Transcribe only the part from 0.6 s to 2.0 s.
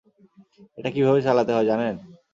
এটা কীভাবে চালাতে হয় জানেন?